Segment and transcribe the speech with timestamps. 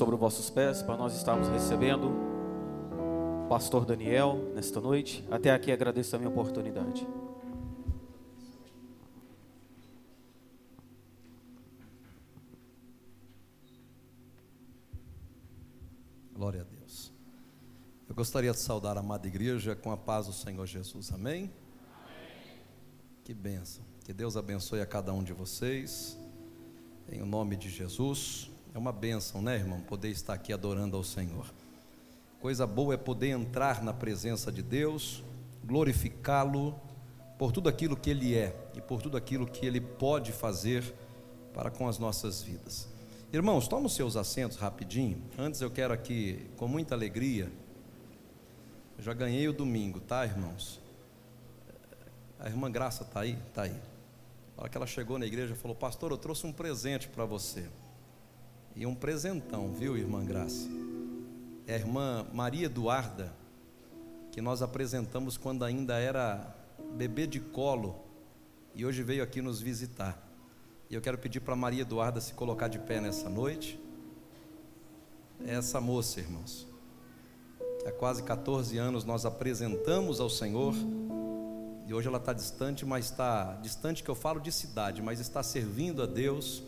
[0.00, 2.08] sobre os vossos pés para nós estarmos recebendo
[3.44, 5.22] o pastor Daniel nesta noite.
[5.30, 7.06] Até aqui agradeço a minha oportunidade.
[16.34, 17.12] Glória a Deus.
[18.08, 21.12] Eu gostaria de saudar a amada igreja com a paz do Senhor Jesus.
[21.12, 21.52] Amém?
[21.92, 22.62] Amém.
[23.22, 23.84] Que bênção.
[24.02, 26.18] Que Deus abençoe a cada um de vocês.
[27.12, 28.49] Em o nome de Jesus.
[28.72, 29.80] É uma bênção, né, irmão?
[29.80, 31.46] Poder estar aqui adorando ao Senhor.
[32.40, 35.24] Coisa boa é poder entrar na presença de Deus,
[35.64, 36.78] glorificá-lo
[37.36, 40.84] por tudo aquilo que Ele é e por tudo aquilo que Ele pode fazer
[41.52, 42.88] para com as nossas vidas.
[43.32, 45.20] Irmãos, toma os seus assentos rapidinho.
[45.36, 47.50] Antes eu quero aqui, com muita alegria,
[48.96, 50.80] eu já ganhei o domingo, tá, irmãos?
[52.38, 53.36] A irmã Graça está aí?
[53.48, 53.76] Está aí.
[54.56, 57.66] A hora que ela chegou na igreja, falou: Pastor, eu trouxe um presente para você.
[58.80, 60.66] E um presentão, viu, irmã Graça?
[61.66, 63.30] É a irmã Maria Eduarda,
[64.32, 66.56] que nós apresentamos quando ainda era
[66.94, 67.94] bebê de colo,
[68.74, 70.26] e hoje veio aqui nos visitar.
[70.88, 73.78] E eu quero pedir para Maria Eduarda se colocar de pé nessa noite.
[75.44, 76.66] É essa moça, irmãos.
[77.86, 80.74] Há quase 14 anos nós apresentamos ao Senhor.
[81.86, 85.42] E hoje ela está distante, mas está distante que eu falo de cidade, mas está
[85.42, 86.62] servindo a Deus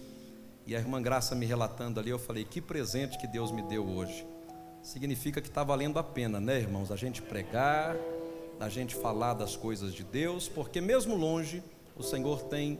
[0.67, 3.87] e a irmã Graça me relatando ali, eu falei: que presente que Deus me deu
[3.87, 4.27] hoje.
[4.83, 6.91] Significa que está valendo a pena, né, irmãos?
[6.91, 7.97] A gente pregar,
[8.59, 11.63] a gente falar das coisas de Deus, porque mesmo longe,
[11.97, 12.79] o Senhor tem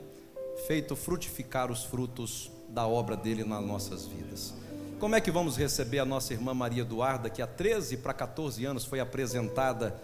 [0.67, 4.55] feito frutificar os frutos da obra dele nas nossas vidas.
[4.99, 8.65] Como é que vamos receber a nossa irmã Maria Eduarda, que há 13 para 14
[8.65, 10.01] anos foi apresentada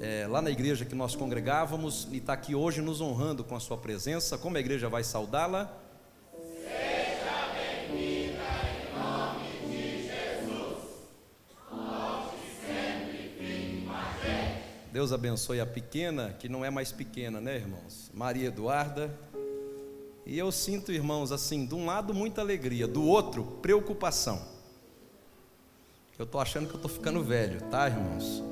[0.00, 3.60] é, lá na igreja que nós congregávamos e está aqui hoje nos honrando com a
[3.60, 4.38] sua presença?
[4.38, 5.76] Como a igreja vai saudá-la?
[14.98, 18.10] Deus abençoe a pequena, que não é mais pequena, né, irmãos?
[18.12, 19.16] Maria Eduarda.
[20.26, 24.44] E eu sinto, irmãos, assim, de um lado muita alegria, do outro preocupação.
[26.18, 28.42] Eu estou achando que eu estou ficando velho, tá, irmãos?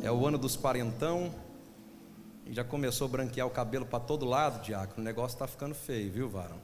[0.00, 1.34] É o ano dos quarentão,
[2.52, 5.00] já começou a branquear o cabelo para todo lado, diácono.
[5.00, 6.60] O negócio está ficando feio, viu, varão?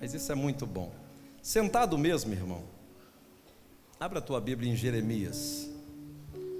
[0.00, 0.92] Mas isso é muito bom.
[1.42, 2.62] Sentado mesmo, irmão.
[3.98, 5.71] Abra a tua Bíblia em Jeremias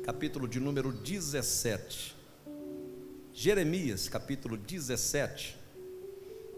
[0.02, 2.16] capítulo de número 17.
[3.32, 5.56] Jeremias, capítulo 17.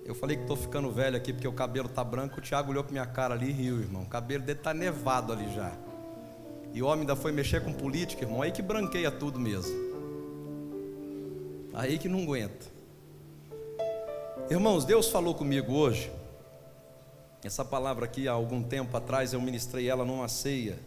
[0.03, 2.38] Eu falei que estou ficando velho aqui porque o cabelo está branco.
[2.38, 4.03] O Tiago olhou para minha cara ali e riu, irmão.
[4.03, 5.77] O cabelo dele está nevado ali já.
[6.72, 8.41] E o homem ainda foi mexer com política, irmão.
[8.41, 9.75] Aí que branqueia tudo mesmo.
[11.75, 12.66] Aí que não aguenta.
[14.49, 16.11] Irmãos, Deus falou comigo hoje.
[17.43, 20.78] Essa palavra aqui, há algum tempo atrás, eu ministrei ela numa ceia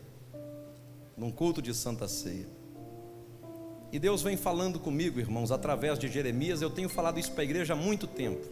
[1.18, 2.48] num culto de Santa Ceia.
[3.92, 6.62] E Deus vem falando comigo, irmãos, através de Jeremias.
[6.62, 8.46] Eu tenho falado isso para a igreja há muito tempo.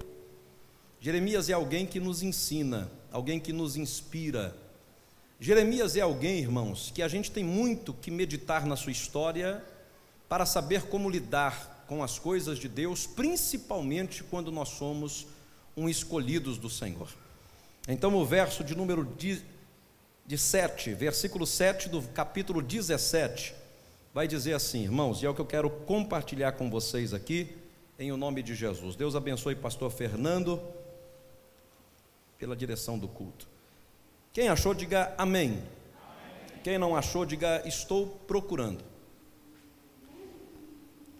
[0.99, 4.57] Jeremias é alguém que nos ensina, alguém que nos inspira.
[5.39, 9.63] Jeremias é alguém, irmãos, que a gente tem muito que meditar na sua história
[10.27, 15.27] para saber como lidar com as coisas de Deus, principalmente quando nós somos
[15.77, 17.09] um escolhidos do Senhor.
[17.87, 19.05] Então, o verso de número
[20.25, 23.53] de 7, versículo 7 do capítulo 17,
[24.13, 27.55] vai dizer assim, irmãos, e é o que eu quero compartilhar com vocês aqui,
[27.99, 28.95] em o nome de Jesus.
[28.95, 30.61] Deus abençoe pastor Fernando
[32.37, 33.47] pela direção do culto.
[34.33, 35.51] Quem achou, diga amém.
[35.51, 36.61] amém.
[36.63, 38.83] Quem não achou, diga estou procurando.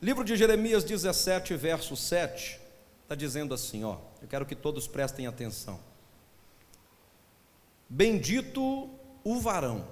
[0.02, 2.60] Livro de Jeremias 17, verso 7,
[3.04, 5.80] está dizendo assim, ó, eu quero que todos prestem atenção.
[7.88, 8.90] Bendito
[9.26, 9.86] o varão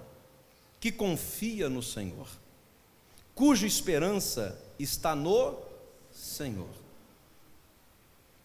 [0.79, 2.27] que confia no Senhor,
[3.33, 5.57] cuja esperança está no
[6.11, 6.69] Senhor.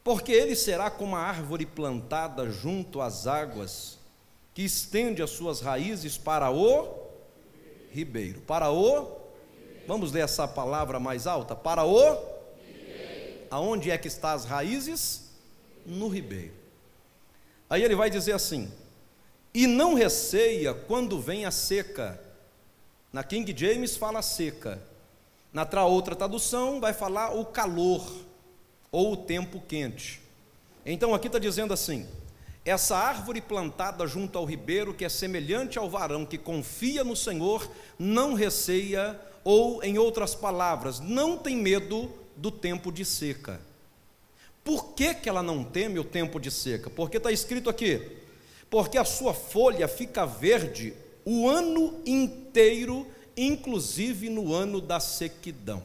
[0.03, 3.99] Porque ele será como a árvore plantada junto às águas,
[4.55, 7.09] que estende as suas raízes para o
[7.93, 8.41] ribeiro.
[8.41, 9.19] Para o
[9.89, 11.57] Vamos ler essa palavra mais alta?
[11.57, 11.99] Para o
[13.51, 15.31] Aonde é que está as raízes?
[15.87, 16.53] No ribeiro.
[17.71, 18.71] Aí ele vai dizer assim:
[19.53, 22.21] e não receia quando vem a seca.
[23.13, 24.81] Na King James fala seca.
[25.53, 28.07] Na outra tradução vai falar o calor
[28.93, 30.21] ou o tempo quente.
[30.85, 32.07] Então aqui está dizendo assim:
[32.65, 37.71] essa árvore plantada junto ao ribeiro, que é semelhante ao varão que confia no Senhor,
[37.99, 43.61] não receia, ou em outras palavras, não tem medo do tempo de seca.
[44.63, 46.91] Por que, que ela não teme o tempo de seca?
[46.91, 48.18] Porque está escrito aqui:
[48.71, 50.95] porque a sua folha fica verde
[51.25, 53.07] o ano inteiro,
[53.37, 55.83] inclusive no ano da sequidão.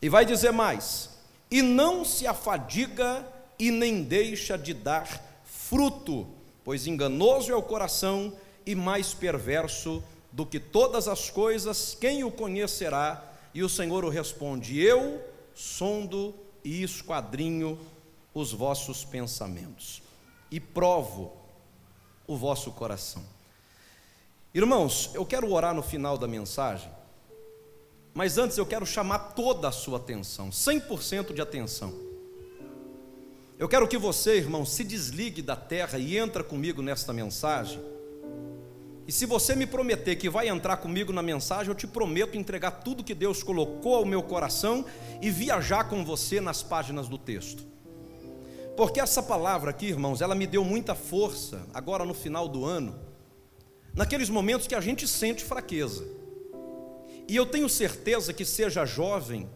[0.00, 1.10] E vai dizer mais:
[1.50, 3.26] e não se afadiga
[3.58, 6.26] e nem deixa de dar fruto,
[6.64, 8.32] pois enganoso é o coração
[8.66, 10.02] e mais perverso
[10.32, 13.32] do que todas as coisas, quem o conhecerá?
[13.54, 15.22] E o Senhor o responde: Eu
[15.54, 16.34] sondo
[16.64, 17.78] e esquadrinho
[18.34, 20.02] os vossos pensamentos
[20.50, 21.43] e provo
[22.26, 23.22] o vosso coração.
[24.54, 26.90] Irmãos, eu quero orar no final da mensagem,
[28.12, 31.92] mas antes eu quero chamar toda a sua atenção, 100% de atenção.
[33.58, 37.80] Eu quero que você, irmão, se desligue da terra e entra comigo nesta mensagem.
[39.06, 42.70] E se você me prometer que vai entrar comigo na mensagem, eu te prometo entregar
[42.70, 44.84] tudo que Deus colocou ao meu coração
[45.20, 47.73] e viajar com você nas páginas do texto.
[48.76, 52.98] Porque essa palavra aqui, irmãos, ela me deu muita força agora no final do ano,
[53.94, 56.04] naqueles momentos que a gente sente fraqueza.
[57.28, 59.48] E eu tenho certeza que seja jovem,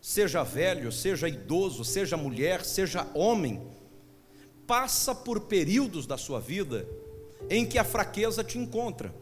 [0.00, 3.60] seja velho, seja idoso, seja mulher, seja homem,
[4.66, 6.86] passa por períodos da sua vida
[7.48, 9.14] em que a fraqueza te encontra.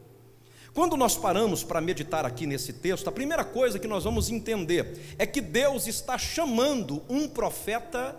[0.74, 5.14] Quando nós paramos para meditar aqui nesse texto, a primeira coisa que nós vamos entender
[5.16, 8.14] é que Deus está chamando um profeta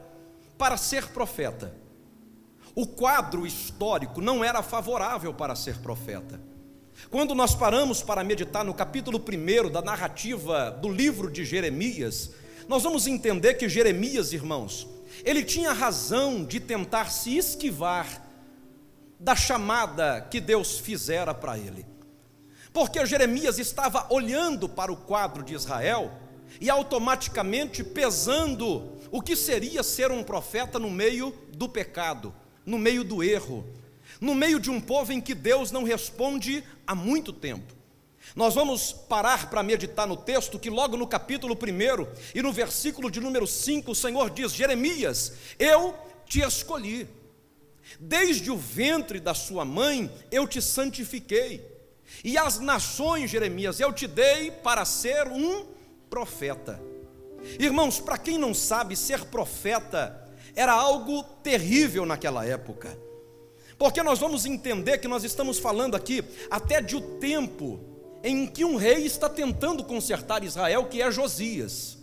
[0.58, 1.74] para ser profeta.
[2.76, 6.40] O quadro histórico não era favorável para ser profeta.
[7.10, 12.32] Quando nós paramos para meditar no capítulo 1 da narrativa do livro de Jeremias,
[12.68, 14.88] nós vamos entender que Jeremias, irmãos,
[15.24, 18.26] ele tinha razão de tentar se esquivar
[19.20, 21.86] da chamada que Deus fizera para ele.
[22.74, 26.12] Porque Jeremias estava olhando para o quadro de Israel
[26.60, 32.34] e automaticamente pesando o que seria ser um profeta no meio do pecado,
[32.66, 33.66] no meio do erro,
[34.20, 37.74] no meio de um povo em que Deus não responde há muito tempo.
[38.36, 43.10] Nós vamos parar para meditar no texto que logo no capítulo 1 e no versículo
[43.10, 45.96] de número 5 o Senhor diz: Jeremias, eu
[46.26, 47.08] te escolhi,
[48.00, 51.66] desde o ventre da sua mãe eu te santifiquei,
[52.24, 55.66] e as nações, Jeremias, eu te dei para ser um
[56.10, 56.82] profeta.
[57.60, 62.98] Irmãos, para quem não sabe, ser profeta era algo terrível naquela época.
[63.78, 67.80] Porque nós vamos entender que nós estamos falando aqui até de o um tempo
[68.24, 71.98] em que um rei está tentando consertar Israel, que é Josias.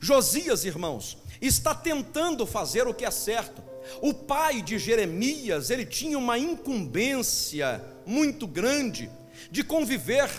[0.00, 3.62] Josias, irmãos, está tentando fazer o que é certo.
[4.00, 9.10] O pai de Jeremias, ele tinha uma incumbência muito grande
[9.50, 10.30] de conviver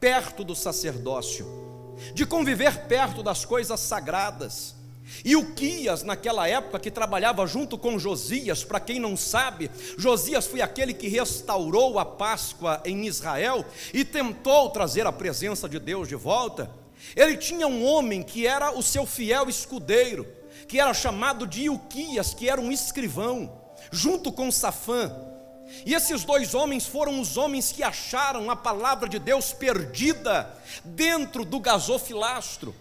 [0.00, 1.65] perto do sacerdócio
[2.14, 4.76] de conviver perto das coisas sagradas.
[5.24, 10.46] E o Quias, naquela época, que trabalhava junto com Josias, para quem não sabe, Josias
[10.46, 13.64] foi aquele que restaurou a Páscoa em Israel
[13.94, 16.70] e tentou trazer a presença de Deus de volta.
[17.14, 20.26] Ele tinha um homem que era o seu fiel escudeiro,
[20.66, 23.52] que era chamado de Ilquias, que era um escrivão,
[23.92, 25.25] junto com Safã.
[25.84, 30.52] E esses dois homens foram os homens que acharam a palavra de Deus perdida
[30.84, 32.74] dentro do gasofilastro,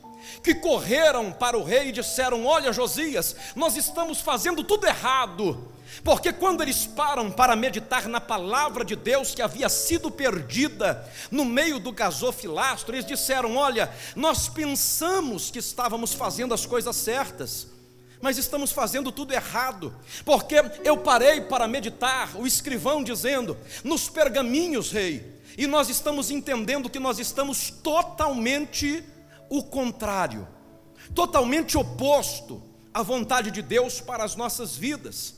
[0.43, 5.71] que correram para o rei e disseram: Olha, Josias, nós estamos fazendo tudo errado.
[6.03, 11.45] Porque quando eles param para meditar na palavra de Deus que havia sido perdida no
[11.45, 17.74] meio do gasofilastro, eles disseram: Olha, nós pensamos que estávamos fazendo as coisas certas
[18.21, 19.93] mas estamos fazendo tudo errado,
[20.23, 26.89] porque eu parei para meditar, o escrivão dizendo, nos pergaminhos, rei, e nós estamos entendendo
[26.89, 29.03] que nós estamos totalmente
[29.49, 30.47] o contrário,
[31.13, 32.61] totalmente oposto
[32.93, 35.35] à vontade de Deus para as nossas vidas.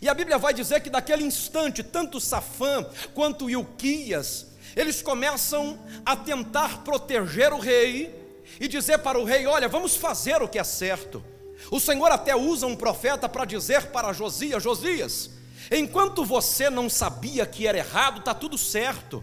[0.00, 6.16] E a Bíblia vai dizer que daquele instante, tanto Safã quanto Ilquias, eles começam a
[6.16, 8.14] tentar proteger o rei
[8.58, 11.24] e dizer para o rei: olha, vamos fazer o que é certo.
[11.70, 15.30] O Senhor até usa um profeta para dizer para Josias: Josias,
[15.70, 19.22] enquanto você não sabia que era errado, está tudo certo.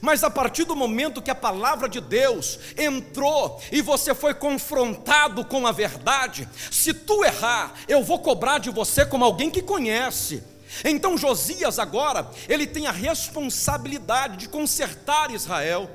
[0.00, 5.44] Mas a partir do momento que a palavra de Deus entrou e você foi confrontado
[5.44, 10.42] com a verdade, se tu errar, eu vou cobrar de você como alguém que conhece.
[10.84, 15.88] Então Josias agora, ele tem a responsabilidade de consertar Israel.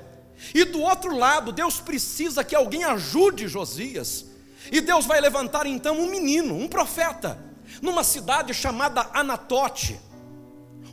[0.56, 4.26] E do outro lado, Deus precisa que alguém ajude Josias.
[4.70, 7.40] E Deus vai levantar então um menino, um profeta,
[7.82, 10.00] numa cidade chamada Anatote.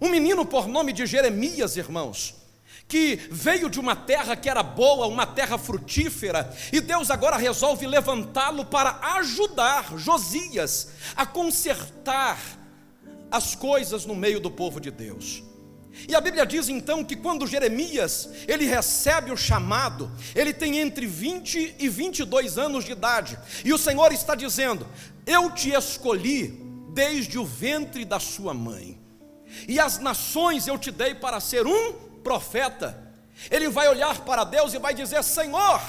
[0.00, 2.36] Um menino por nome de Jeremias, irmãos,
[2.86, 7.86] que veio de uma terra que era boa, uma terra frutífera, e Deus agora resolve
[7.86, 12.38] levantá-lo para ajudar Josias a consertar
[13.30, 15.42] as coisas no meio do povo de Deus.
[16.06, 21.06] E a Bíblia diz então que quando Jeremias, ele recebe o chamado, ele tem entre
[21.06, 24.86] 20 e 22 anos de idade, e o Senhor está dizendo:
[25.26, 26.48] Eu te escolhi
[26.90, 29.00] desde o ventre da sua mãe,
[29.66, 31.92] e as nações eu te dei para ser um
[32.22, 33.06] profeta.
[33.50, 35.80] Ele vai olhar para Deus e vai dizer: Senhor,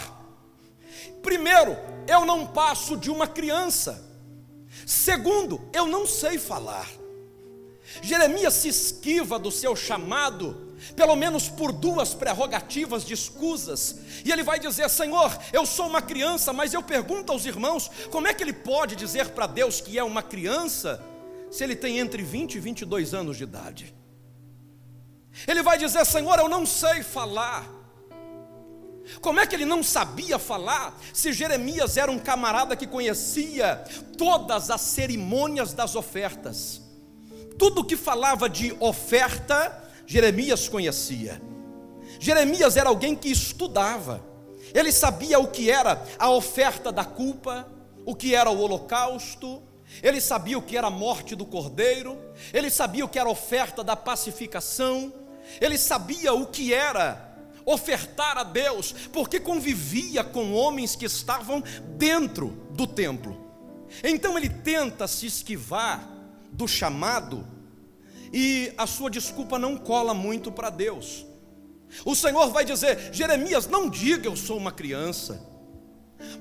[1.22, 1.78] primeiro,
[2.08, 4.04] eu não passo de uma criança,
[4.86, 6.88] segundo, eu não sei falar.
[8.02, 14.44] Jeremias se esquiva do seu chamado, pelo menos por duas prerrogativas de escusas, e ele
[14.44, 18.44] vai dizer: Senhor, eu sou uma criança, mas eu pergunto aos irmãos, como é que
[18.44, 21.04] ele pode dizer para Deus que é uma criança,
[21.52, 23.94] se ele tem entre 20 e 22 anos de idade?
[25.48, 27.80] Ele vai dizer: Senhor, eu não sei falar.
[29.22, 33.84] Como é que ele não sabia falar se Jeremias era um camarada que conhecia
[34.16, 36.89] todas as cerimônias das ofertas?
[37.60, 41.42] Tudo que falava de oferta, Jeremias conhecia.
[42.18, 44.24] Jeremias era alguém que estudava,
[44.74, 47.68] ele sabia o que era a oferta da culpa,
[48.06, 49.62] o que era o holocausto,
[50.02, 52.18] ele sabia o que era a morte do cordeiro,
[52.54, 55.12] ele sabia o que era a oferta da pacificação,
[55.60, 61.62] ele sabia o que era ofertar a Deus, porque convivia com homens que estavam
[61.98, 63.50] dentro do templo.
[64.04, 66.19] Então ele tenta se esquivar
[66.60, 67.48] do chamado
[68.34, 71.26] e a sua desculpa não cola muito para Deus.
[72.06, 75.42] O Senhor vai dizer: Jeremias, não diga eu sou uma criança,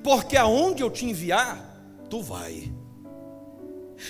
[0.02, 1.56] porque aonde eu te enviar,
[2.10, 2.70] tu vai.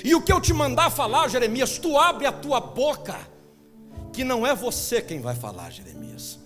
[0.03, 3.19] E o que eu te mandar falar, Jeremias, tu abre a tua boca,
[4.11, 6.39] que não é você quem vai falar, Jeremias.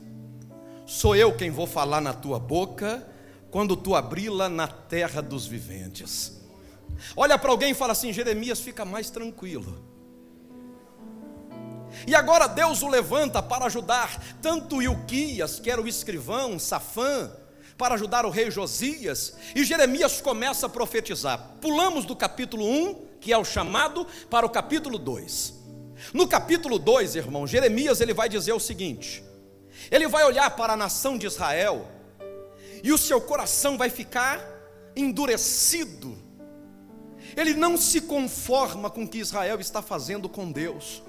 [0.84, 3.06] Sou eu quem vou falar na tua boca,
[3.50, 6.41] quando tu abri-la na terra dos viventes.
[7.16, 9.92] Olha para alguém e fala assim: Jeremias, fica mais tranquilo.
[12.06, 17.30] E agora Deus o levanta para ajudar tanto Ilquias, que era o escrivão, Safã,
[17.76, 21.56] para ajudar o rei Josias, e Jeremias começa a profetizar.
[21.60, 25.54] Pulamos do capítulo 1, que é o chamado, para o capítulo 2.
[26.12, 29.22] No capítulo 2, irmão, Jeremias ele vai dizer o seguinte:
[29.90, 31.86] ele vai olhar para a nação de Israel,
[32.82, 34.40] e o seu coração vai ficar
[34.96, 36.18] endurecido
[37.36, 41.02] ele não se conforma com o que Israel está fazendo com Deus.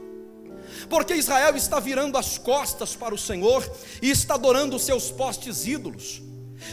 [0.90, 3.70] Porque Israel está virando as costas para o Senhor
[4.02, 6.22] e está adorando os seus postes ídolos.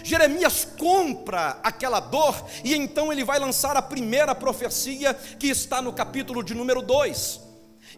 [0.05, 5.93] Jeremias compra aquela dor e então ele vai lançar a primeira profecia que está no
[5.93, 7.41] capítulo de número 2.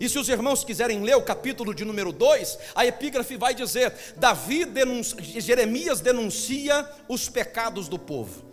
[0.01, 3.95] E se os irmãos quiserem ler o capítulo de número 2, a epígrafe vai dizer:
[4.17, 8.52] Davi denuncia, Jeremias denuncia os pecados do povo.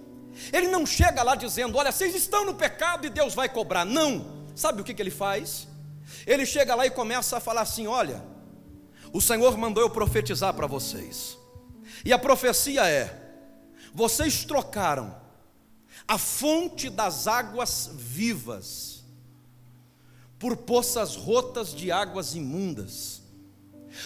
[0.52, 3.86] Ele não chega lá dizendo: Olha, vocês estão no pecado e Deus vai cobrar.
[3.86, 4.40] Não.
[4.56, 5.68] Sabe o que, que ele faz?
[6.26, 8.24] Ele chega lá e começa a falar assim: Olha,
[9.12, 11.38] o Senhor mandou eu profetizar para vocês.
[12.04, 13.34] E a profecia é:
[13.94, 15.16] Vocês trocaram
[16.08, 19.04] a fonte das águas vivas
[20.38, 23.22] por poças rotas de águas imundas.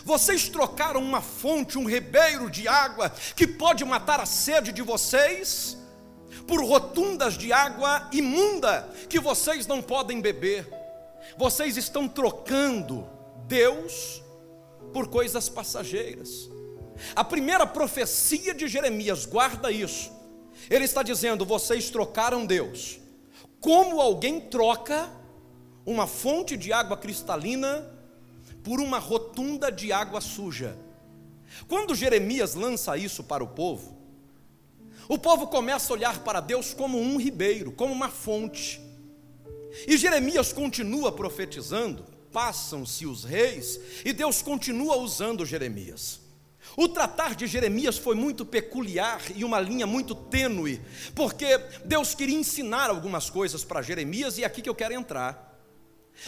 [0.04, 5.78] Vocês trocaram uma fonte, um ribeiro de água que pode matar a sede de vocês
[6.48, 10.68] por rotundas de água imunda que vocês não podem beber.
[11.38, 13.08] Vocês estão trocando
[13.48, 14.22] Deus
[14.92, 16.50] por coisas passageiras.
[17.16, 20.12] A primeira profecia de Jeremias, guarda isso.
[20.70, 23.00] Ele está dizendo: vocês trocaram Deus.
[23.60, 25.10] Como alguém troca
[25.86, 27.90] uma fonte de água cristalina
[28.64, 30.78] por uma rotunda de água suja.
[31.68, 33.98] Quando Jeremias lança isso para o povo,
[35.08, 38.82] o povo começa a olhar para Deus como um ribeiro, como uma fonte.
[39.88, 46.22] E Jeremias continua profetizando, passam-se os reis, e Deus continua usando Jeremias.
[46.78, 50.82] O tratar de Jeremias foi muito peculiar e uma linha muito tênue,
[51.14, 55.52] porque Deus queria ensinar algumas coisas para Jeremias e é aqui que eu quero entrar.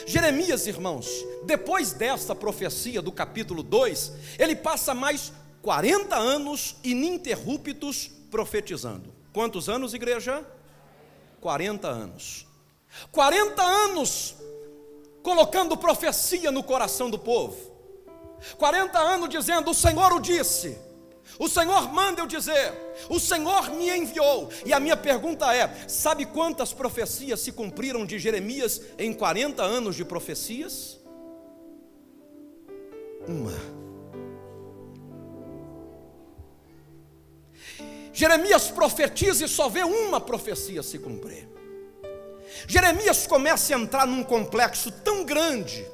[0.05, 1.08] Jeremias, irmãos,
[1.46, 9.13] depois desta profecia do capítulo 2, ele passa mais 40 anos ininterruptos profetizando.
[9.32, 10.46] Quantos anos, igreja?
[11.39, 12.46] 40 anos.
[13.13, 14.36] 40 anos
[15.24, 17.56] colocando profecia no coração do povo.
[18.58, 20.77] 40 anos dizendo: O Senhor o disse.
[21.39, 22.72] O Senhor manda eu dizer,
[23.10, 24.50] o Senhor me enviou.
[24.65, 29.96] E a minha pergunta é: sabe quantas profecias se cumpriram de Jeremias em 40 anos
[29.96, 31.00] de profecias?
[33.25, 33.75] Uma.
[38.16, 41.50] Jeremias profetiza e só vê uma profecia se cumprir.
[42.66, 45.86] Jeremias começa a entrar num complexo tão grande,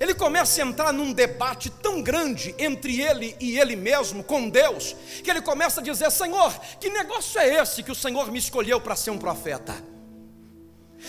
[0.00, 4.96] ele começa a entrar num debate tão grande entre ele e ele mesmo, com Deus,
[5.22, 8.80] que ele começa a dizer: Senhor, que negócio é esse que o Senhor me escolheu
[8.80, 9.72] para ser um profeta?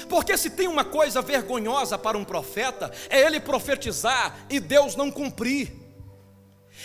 [0.08, 5.10] Porque se tem uma coisa vergonhosa para um profeta, é ele profetizar e Deus não
[5.10, 5.85] cumprir.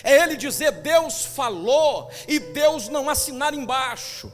[0.03, 4.33] É ele dizer Deus falou e Deus não assinar embaixo.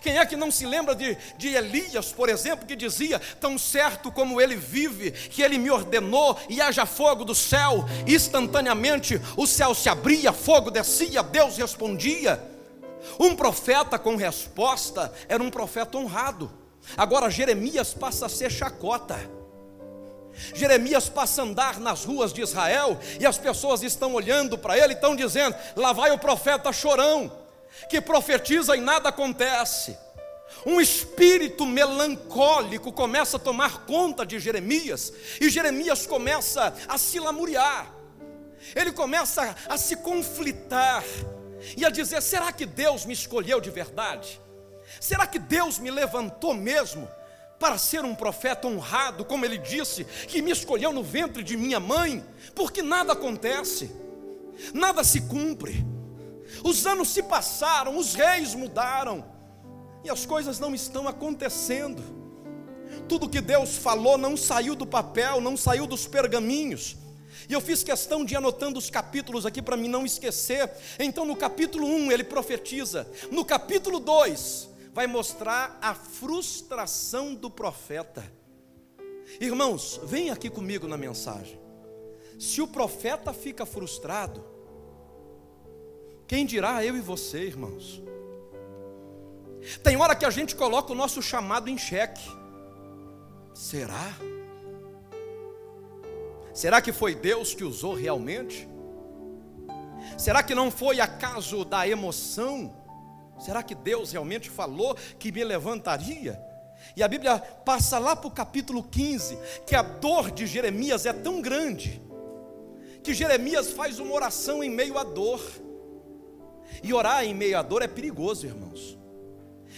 [0.00, 4.12] Quem é que não se lembra de, de Elias, por exemplo, que dizia: Tão certo
[4.12, 9.74] como ele vive, que ele me ordenou e haja fogo do céu, instantaneamente o céu
[9.74, 12.40] se abria, fogo descia, Deus respondia.
[13.18, 16.50] Um profeta com resposta era um profeta honrado.
[16.96, 19.37] Agora Jeremias passa a ser chacota.
[20.54, 24.92] Jeremias passa a andar nas ruas de Israel e as pessoas estão olhando para ele
[24.92, 27.30] e estão dizendo: lá vai o profeta chorão,
[27.88, 29.96] que profetiza e nada acontece.
[30.64, 37.92] Um espírito melancólico começa a tomar conta de Jeremias, e Jeremias começa a se lamuriar,
[38.74, 41.04] ele começa a se conflitar
[41.76, 44.40] e a dizer: será que Deus me escolheu de verdade?
[45.00, 47.08] Será que Deus me levantou mesmo
[47.58, 51.80] para ser um profeta honrado, como ele disse, que me escolheu no ventre de minha
[51.80, 52.24] mãe?
[52.54, 53.90] Porque nada acontece,
[54.72, 55.84] nada se cumpre.
[56.62, 59.24] Os anos se passaram, os reis mudaram,
[60.04, 62.02] e as coisas não estão acontecendo.
[63.08, 66.96] Tudo que Deus falou não saiu do papel, não saiu dos pergaminhos.
[67.48, 70.70] E eu fiz questão de ir anotando os capítulos aqui para mim não esquecer.
[70.98, 74.68] Então, no capítulo 1 ele profetiza, no capítulo 2
[74.98, 78.24] vai mostrar a frustração do profeta.
[79.40, 81.56] Irmãos, vem aqui comigo na mensagem.
[82.36, 84.44] Se o profeta fica frustrado,
[86.26, 88.02] quem dirá eu e você, irmãos?
[89.84, 92.28] Tem hora que a gente coloca o nosso chamado em xeque.
[93.54, 94.16] Será?
[96.52, 98.68] Será que foi Deus que usou realmente?
[100.18, 102.77] Será que não foi acaso da emoção?
[103.38, 106.38] Será que Deus realmente falou que me levantaria?
[106.96, 111.12] E a Bíblia passa lá para o capítulo 15, que a dor de Jeremias é
[111.12, 112.02] tão grande,
[113.02, 115.40] que Jeremias faz uma oração em meio à dor.
[116.82, 118.98] E orar em meio à dor é perigoso, irmãos.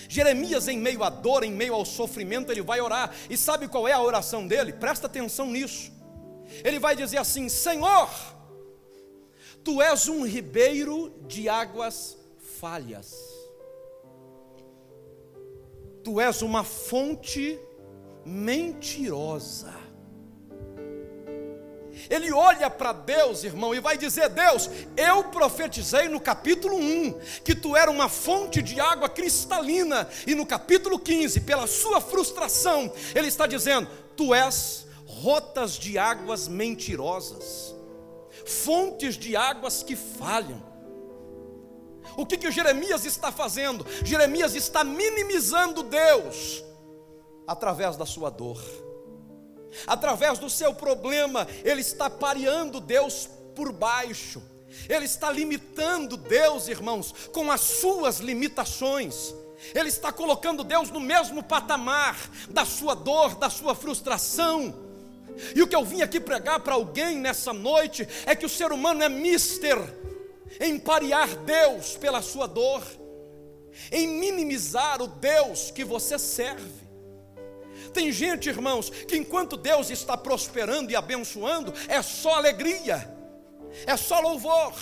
[0.08, 3.14] Jeremias, em meio à dor, em meio ao sofrimento, ele vai orar.
[3.28, 4.72] E sabe qual é a oração dele?
[4.72, 5.92] Presta atenção nisso.
[6.64, 8.08] Ele vai dizer assim: Senhor,
[9.62, 12.18] tu és um ribeiro de águas
[12.58, 13.29] falhas
[16.02, 17.58] tu és uma fonte
[18.24, 19.80] mentirosa.
[22.08, 27.54] Ele olha para Deus, irmão, e vai dizer: Deus, eu profetizei no capítulo 1 que
[27.54, 33.28] tu era uma fonte de água cristalina, e no capítulo 15, pela sua frustração, ele
[33.28, 37.74] está dizendo: Tu és rotas de águas mentirosas,
[38.46, 40.69] fontes de águas que falham.
[42.16, 43.86] O que, que Jeremias está fazendo?
[44.04, 46.64] Jeremias está minimizando Deus
[47.46, 48.62] através da sua dor,
[49.86, 54.40] através do seu problema, ele está pareando Deus por baixo,
[54.88, 59.34] ele está limitando Deus, irmãos, com as suas limitações.
[59.74, 62.16] Ele está colocando Deus no mesmo patamar
[62.48, 64.74] da sua dor, da sua frustração.
[65.54, 68.72] E o que eu vim aqui pregar para alguém nessa noite é que o ser
[68.72, 69.76] humano é mister
[70.58, 72.82] em parear Deus pela sua dor,
[73.92, 76.88] em minimizar o Deus que você serve.
[77.92, 83.08] Tem gente, irmãos, que enquanto Deus está prosperando e abençoando, é só alegria,
[83.86, 84.74] é só louvor,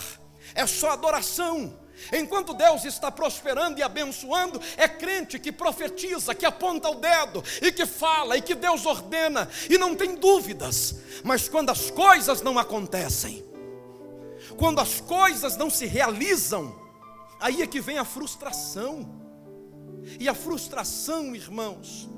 [0.53, 1.77] é só adoração.
[2.13, 7.71] Enquanto Deus está prosperando e abençoando, é crente que profetiza, que aponta o dedo e
[7.71, 10.95] que fala e que Deus ordena e não tem dúvidas.
[11.23, 13.43] Mas quando as coisas não acontecem,
[14.59, 16.75] quando as coisas não se realizam,
[17.39, 19.09] aí é que vem a frustração.
[20.19, 22.09] E a frustração, irmãos,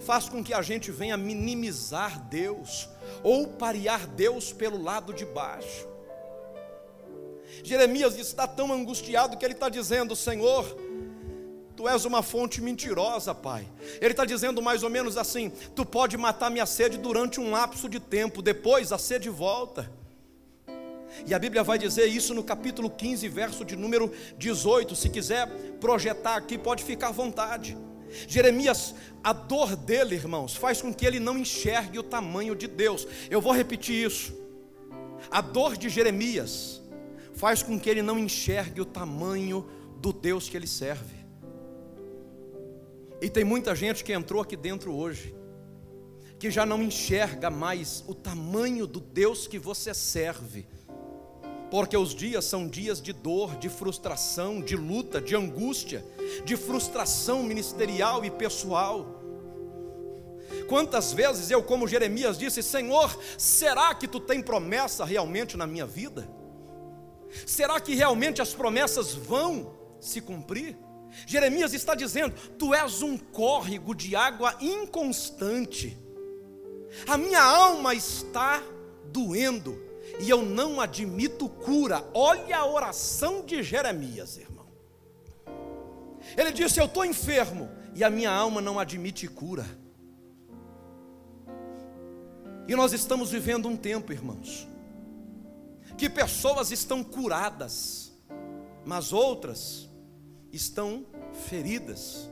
[0.00, 2.88] faz com que a gente venha minimizar Deus
[3.22, 5.88] ou parear Deus pelo lado de baixo.
[7.62, 10.76] Jeremias está tão angustiado que ele está dizendo: Senhor,
[11.76, 13.66] Tu és uma fonte mentirosa, Pai.
[14.00, 17.88] Ele está dizendo mais ou menos assim: Tu pode matar minha sede durante um lapso
[17.88, 19.99] de tempo, depois a sede volta.
[21.26, 24.96] E a Bíblia vai dizer isso no capítulo 15, verso de número 18.
[24.96, 25.48] Se quiser
[25.80, 27.76] projetar aqui, pode ficar à vontade.
[28.26, 33.06] Jeremias, a dor dele, irmãos, faz com que ele não enxergue o tamanho de Deus.
[33.30, 34.34] Eu vou repetir isso.
[35.30, 36.80] A dor de Jeremias
[37.34, 39.68] faz com que ele não enxergue o tamanho
[40.00, 41.20] do Deus que ele serve.
[43.20, 45.34] E tem muita gente que entrou aqui dentro hoje,
[46.38, 50.66] que já não enxerga mais o tamanho do Deus que você serve,
[51.70, 56.04] porque os dias são dias de dor, de frustração, de luta, de angústia,
[56.44, 59.20] de frustração ministerial e pessoal.
[60.68, 65.86] Quantas vezes eu, como Jeremias, disse: Senhor, será que tu tem promessa realmente na minha
[65.86, 66.28] vida?
[67.46, 70.76] Será que realmente as promessas vão se cumprir?
[71.24, 75.96] Jeremias está dizendo: Tu és um córrego de água inconstante,
[77.06, 78.60] a minha alma está
[79.04, 79.89] doendo
[80.20, 82.04] e eu não admito cura.
[82.12, 84.66] Olha a oração de Jeremias, irmão.
[86.36, 89.64] Ele disse: Eu estou enfermo e a minha alma não admite cura.
[92.68, 94.68] E nós estamos vivendo um tempo, irmãos,
[95.96, 98.12] que pessoas estão curadas,
[98.84, 99.88] mas outras
[100.52, 101.04] estão
[101.48, 102.30] feridas.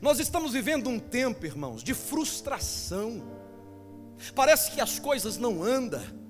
[0.00, 3.22] Nós estamos vivendo um tempo, irmãos, de frustração.
[4.34, 6.21] Parece que as coisas não andam.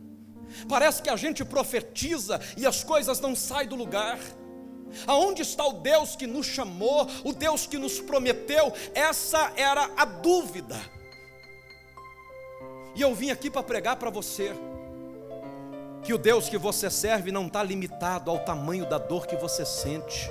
[0.68, 4.18] Parece que a gente profetiza e as coisas não saem do lugar.
[5.06, 8.72] Aonde está o Deus que nos chamou, o Deus que nos prometeu?
[8.94, 10.76] Essa era a dúvida.
[12.94, 14.52] E eu vim aqui para pregar para você
[16.02, 19.64] que o Deus que você serve não está limitado ao tamanho da dor que você
[19.64, 20.28] sente.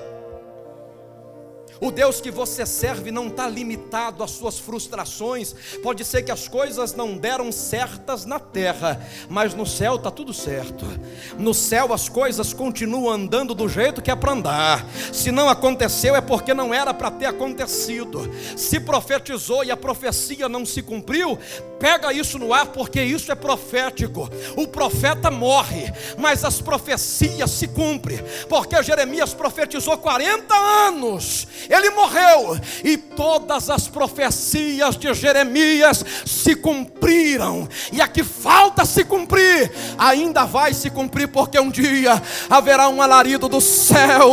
[1.81, 5.55] O Deus que você serve não está limitado às suas frustrações.
[5.81, 10.31] Pode ser que as coisas não deram certas na terra, mas no céu está tudo
[10.31, 10.85] certo.
[11.39, 14.85] No céu as coisas continuam andando do jeito que é para andar.
[15.11, 18.29] Se não aconteceu é porque não era para ter acontecido.
[18.55, 21.35] Se profetizou e a profecia não se cumpriu,
[21.79, 24.29] pega isso no ar porque isso é profético.
[24.55, 28.19] O profeta morre, mas as profecias se cumprem.
[28.47, 37.67] Porque Jeremias profetizou 40 anos ele morreu e todas as profecias de Jeremias se cumpriram,
[37.91, 43.01] e a que falta se cumprir, ainda vai se cumprir, porque um dia haverá um
[43.01, 44.29] alarido do céu,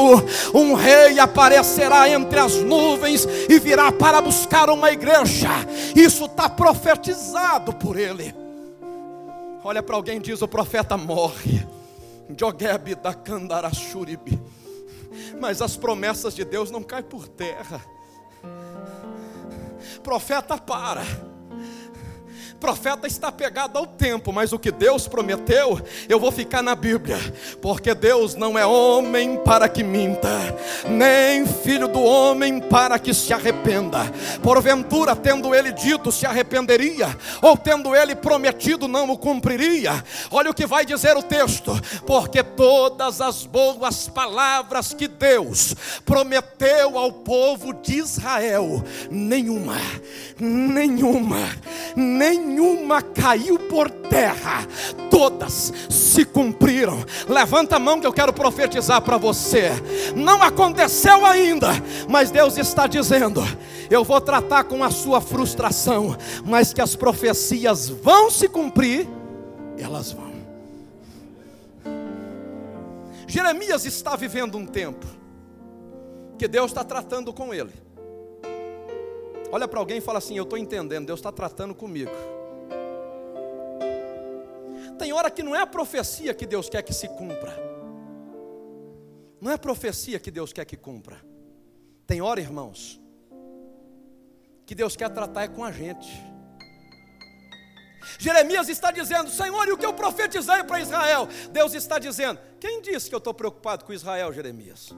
[0.52, 5.50] um rei aparecerá entre as nuvens e virá para buscar uma igreja,
[5.94, 8.34] isso está profetizado por ele.
[9.62, 11.66] Olha para alguém diz: o profeta morre.
[12.36, 14.38] Joguebe da Candarachuribi
[15.40, 17.80] mas as promessas de Deus não caem por terra.
[20.02, 21.02] Profeta para
[22.58, 27.18] profeta está pegado ao tempo, mas o que Deus prometeu, eu vou ficar na Bíblia,
[27.62, 30.28] porque Deus não é homem para que minta,
[30.88, 34.00] nem filho do homem para que se arrependa.
[34.42, 40.04] Porventura, tendo ele dito, se arrependeria, ou tendo ele prometido, não o cumpriria.
[40.30, 41.72] Olha o que vai dizer o texto:
[42.06, 49.76] porque todas as boas palavras que Deus prometeu ao povo de Israel, nenhuma,
[50.38, 51.48] nenhuma,
[51.94, 54.66] nenhuma nenhuma caiu por terra,
[55.10, 57.04] todas se cumpriram.
[57.28, 59.70] Levanta a mão que eu quero profetizar para você.
[60.16, 61.68] Não aconteceu ainda,
[62.08, 63.42] mas Deus está dizendo:
[63.90, 69.06] eu vou tratar com a sua frustração, mas que as profecias vão se cumprir,
[69.78, 70.28] elas vão.
[73.26, 75.06] Jeremias está vivendo um tempo
[76.38, 77.72] que Deus está tratando com ele.
[79.50, 82.37] Olha para alguém e fala assim: Eu estou entendendo, Deus está tratando comigo.
[84.98, 87.54] Tem hora que não é a profecia que Deus quer que se cumpra.
[89.40, 91.24] Não é a profecia que Deus quer que cumpra.
[92.06, 93.00] Tem hora, irmãos,
[94.66, 96.08] que Deus quer tratar é com a gente.
[98.18, 101.28] Jeremias está dizendo: Senhor, e o que eu profetizei para Israel?
[101.50, 104.90] Deus está dizendo: Quem disse que eu estou preocupado com Israel, Jeremias?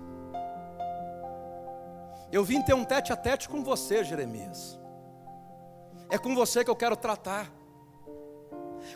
[2.32, 4.78] Eu vim ter um tete a tete com você, Jeremias.
[6.08, 7.59] É com você que eu quero tratar.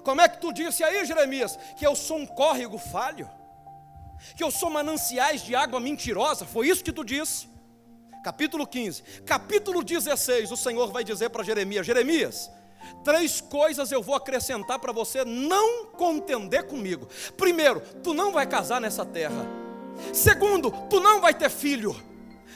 [0.02, 3.28] Como é que tu disse aí, Jeremias, que eu sou um córrego falho?
[4.36, 6.44] Que eu sou mananciais de água mentirosa?
[6.44, 7.48] Foi isso que tu disse?
[8.22, 9.02] Capítulo 15.
[9.26, 12.50] Capítulo 16, o Senhor vai dizer para Jeremias: Jeremias,
[13.04, 17.06] três coisas eu vou acrescentar para você não contender comigo.
[17.36, 19.46] Primeiro, tu não vai casar nessa terra.
[20.12, 21.94] Segundo, tu não vai ter filho.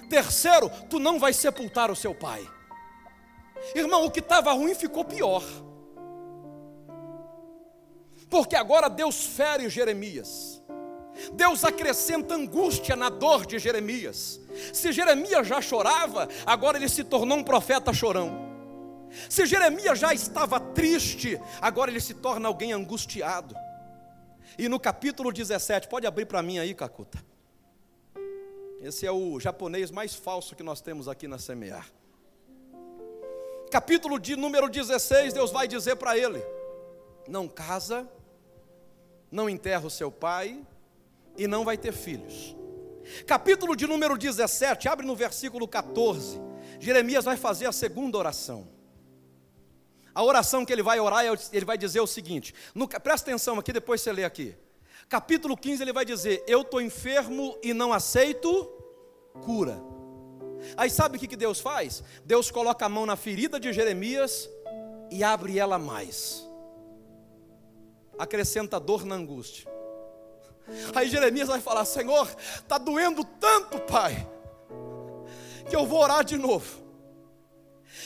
[0.09, 2.49] Terceiro, tu não vai sepultar o seu pai.
[3.75, 5.45] Irmão, o que estava ruim ficou pior
[8.29, 10.63] porque agora Deus fere Jeremias.
[11.33, 14.41] Deus acrescenta angústia na dor de Jeremias.
[14.73, 18.47] Se Jeremias já chorava, agora ele se tornou um profeta chorão.
[19.29, 23.55] Se Jeremias já estava triste, agora ele se torna alguém angustiado.
[24.57, 27.19] E no capítulo 17, pode abrir para mim aí, Cacuta.
[28.81, 31.91] Esse é o japonês mais falso que nós temos aqui na Semear.
[33.71, 36.43] Capítulo de número 16, Deus vai dizer para ele:
[37.27, 38.09] Não casa,
[39.31, 40.65] não enterra o seu pai
[41.37, 42.57] e não vai ter filhos.
[43.27, 46.41] Capítulo de número 17, abre no versículo 14.
[46.79, 48.69] Jeremias vai fazer a segunda oração.
[50.15, 53.73] A oração que ele vai orar, ele vai dizer o seguinte: no, presta atenção aqui,
[53.73, 54.55] depois você lê aqui.
[55.09, 58.65] Capítulo 15, ele vai dizer: Eu estou enfermo e não aceito
[59.45, 59.81] cura.
[60.77, 62.03] Aí sabe o que Deus faz?
[62.25, 64.51] Deus coloca a mão na ferida de Jeremias
[65.11, 66.48] e abre ela mais.
[68.19, 69.71] Acrescenta dor na angústia.
[70.95, 74.29] Aí Jeremias vai falar: Senhor, está doendo tanto, Pai,
[75.69, 76.87] que eu vou orar de novo.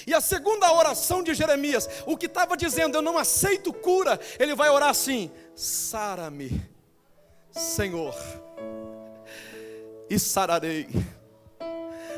[0.07, 4.55] E a segunda oração de Jeremias, o que estava dizendo, eu não aceito cura, ele
[4.55, 6.62] vai orar assim: sara-me,
[7.51, 8.14] Senhor,
[10.09, 10.88] e sararei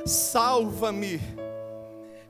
[0.06, 1.20] salva-me,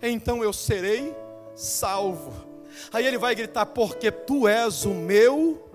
[0.00, 1.14] então eu serei
[1.55, 2.44] salvo.
[2.93, 5.71] Aí ele vai gritar: Porque tu és o meu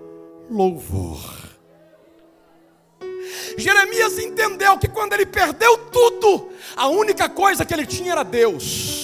[0.50, 1.40] louvor.
[3.56, 8.99] Jeremias entendeu que quando ele perdeu tudo, a única coisa que ele tinha era Deus.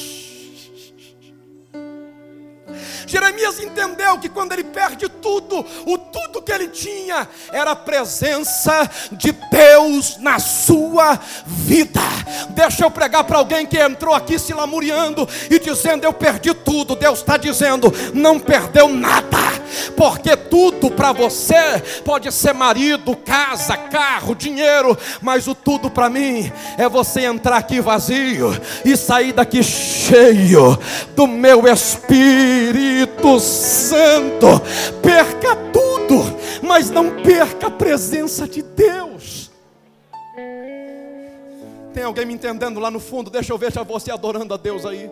[3.07, 8.90] Jeremias entendeu que quando ele perde tudo, o tudo que ele tinha era a presença
[9.12, 12.01] de Deus na sua vida.
[12.51, 16.97] Deixa eu pregar para alguém que entrou aqui se lamuriando e dizendo: Eu perdi tudo.
[16.97, 19.38] Deus está dizendo: Não perdeu nada,
[19.97, 26.51] porque tudo para você pode ser marido, casa, carro, dinheiro, mas o tudo para mim
[26.77, 28.51] é você entrar aqui vazio
[28.85, 30.79] e sair daqui cheio
[31.14, 34.47] do meu espírito Espírito Santo.
[35.03, 36.23] Perca tudo,
[36.63, 39.51] mas não perca a presença de Deus.
[41.93, 43.31] Tem alguém me entendendo lá no fundo?
[43.31, 45.11] Deixa eu ver já você adorando a Deus aí.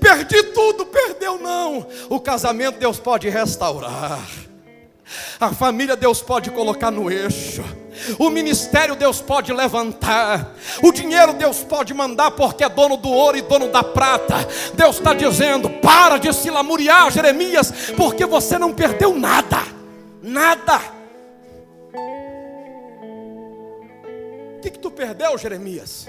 [0.00, 1.86] Perdi tudo, perdeu não.
[2.08, 4.20] O casamento Deus pode restaurar.
[5.40, 7.64] A família Deus pode colocar no eixo.
[8.18, 10.54] O ministério Deus pode levantar.
[10.82, 14.34] O dinheiro Deus pode mandar porque é dono do ouro e dono da prata.
[14.74, 19.58] Deus está dizendo: para de se lamuriar, Jeremias, porque você não perdeu nada.
[20.22, 20.80] Nada.
[24.56, 26.06] O que, que tu perdeu, Jeremias?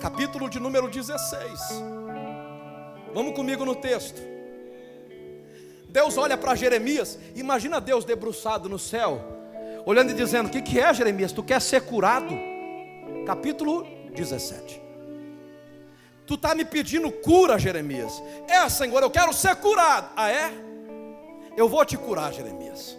[0.00, 1.60] Capítulo de número 16.
[3.14, 4.31] Vamos comigo no texto.
[5.92, 9.20] Deus olha para Jeremias, imagina Deus debruçado no céu,
[9.84, 11.32] olhando e dizendo: O que, que é, Jeremias?
[11.32, 12.34] Tu quer ser curado?
[13.26, 14.80] Capítulo 17.
[16.26, 18.22] Tu está me pedindo cura, Jeremias.
[18.48, 20.10] É, Senhor, eu quero ser curado.
[20.16, 20.50] Ah, é?
[21.58, 22.96] Eu vou te curar, Jeremias.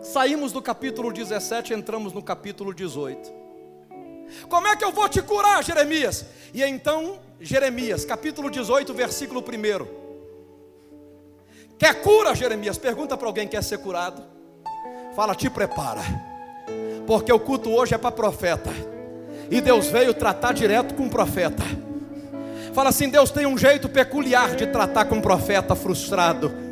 [0.00, 3.34] Saímos do capítulo 17, entramos no capítulo 18.
[4.48, 6.26] Como é que eu vou te curar, Jeremias?
[6.54, 10.05] E então, Jeremias, capítulo 18, versículo 1.
[11.78, 12.78] Quer cura, Jeremias?
[12.78, 14.22] Pergunta para alguém que quer ser curado.
[15.14, 16.02] Fala, te prepara.
[17.06, 18.70] Porque o culto hoje é para profeta.
[19.50, 21.62] E Deus veio tratar direto com o profeta.
[22.72, 26.65] Fala assim: Deus tem um jeito peculiar de tratar com um profeta frustrado.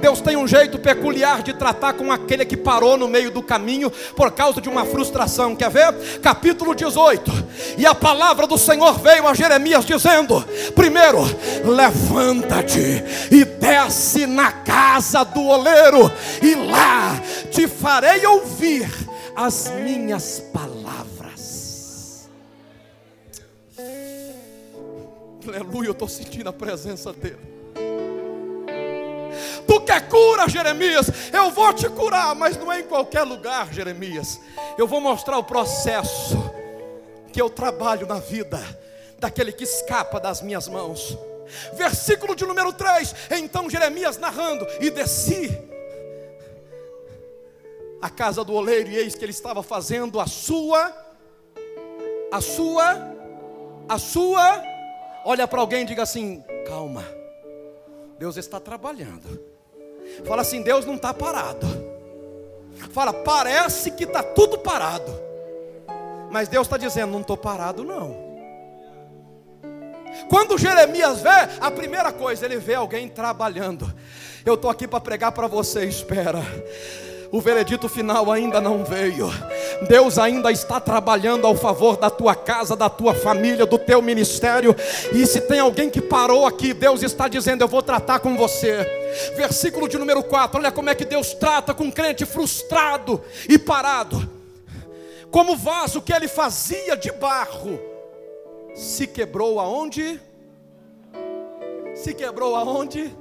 [0.00, 3.90] Deus tem um jeito peculiar de tratar com aquele que parou no meio do caminho
[4.16, 5.54] por causa de uma frustração.
[5.54, 6.20] Quer ver?
[6.20, 7.30] Capítulo 18.
[7.78, 11.18] E a palavra do Senhor veio a Jeremias dizendo: primeiro,
[11.64, 16.10] levanta-te e desce na casa do oleiro,
[16.42, 18.88] e lá te farei ouvir
[19.36, 22.28] as minhas palavras.
[25.46, 27.59] Aleluia, eu estou sentindo a presença dele.
[29.66, 31.10] Tu quer cura, Jeremias?
[31.32, 34.40] Eu vou te curar, mas não é em qualquer lugar, Jeremias.
[34.78, 36.36] Eu vou mostrar o processo
[37.32, 38.58] que eu trabalho na vida
[39.18, 41.16] daquele que escapa das minhas mãos.
[41.74, 43.14] Versículo de número 3.
[43.32, 45.70] Então Jeremias narrando: E desci
[48.00, 50.94] a casa do oleiro, e eis que ele estava fazendo a sua,
[52.32, 53.14] a sua,
[53.88, 54.62] a sua.
[55.24, 57.04] Olha para alguém e diga assim: calma,
[58.18, 59.49] Deus está trabalhando.
[60.24, 61.66] Fala assim: Deus não está parado.
[62.92, 65.12] Fala, parece que está tudo parado.
[66.30, 68.30] Mas Deus está dizendo: não estou parado, não.
[70.28, 71.28] Quando Jeremias vê,
[71.60, 73.92] a primeira coisa, ele vê alguém trabalhando.
[74.44, 76.42] Eu estou aqui para pregar para você, espera
[77.32, 79.30] o veredito final ainda não veio.
[79.88, 84.74] Deus ainda está trabalhando ao favor da tua casa, da tua família, do teu ministério.
[85.12, 88.84] E se tem alguém que parou aqui, Deus está dizendo: Eu vou tratar com você.
[89.36, 93.58] Versículo de número 4, olha como é que Deus trata com um crente frustrado e
[93.58, 94.28] parado.
[95.30, 97.78] como vaso que ele fazia de barro,
[98.74, 100.20] se quebrou aonde?
[101.94, 103.14] Se quebrou aonde?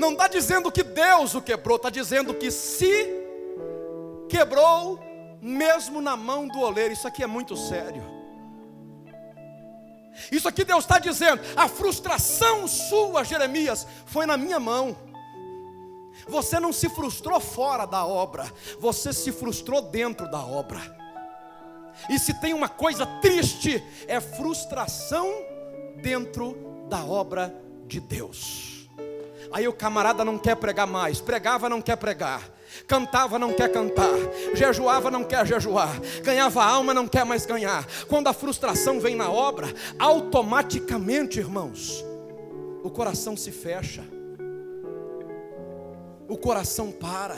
[0.00, 3.06] Não está dizendo que Deus o quebrou, está dizendo que se
[4.30, 4.98] quebrou
[5.42, 6.94] mesmo na mão do oleiro.
[6.94, 8.02] Isso aqui é muito sério.
[10.32, 14.96] Isso aqui Deus está dizendo: a frustração sua, Jeremias, foi na minha mão.
[16.26, 20.80] Você não se frustrou fora da obra, você se frustrou dentro da obra.
[22.08, 25.30] E se tem uma coisa triste, é frustração
[26.00, 26.56] dentro
[26.88, 27.54] da obra
[27.86, 28.69] de Deus.
[29.52, 32.48] Aí o camarada não quer pregar mais, pregava, não quer pregar,
[32.86, 34.16] cantava, não quer cantar,
[34.54, 37.86] jejuava, não quer jejuar, ganhava alma, não quer mais ganhar.
[38.08, 39.66] Quando a frustração vem na obra,
[39.98, 42.04] automaticamente, irmãos,
[42.82, 44.02] o coração se fecha
[46.30, 47.36] o coração para,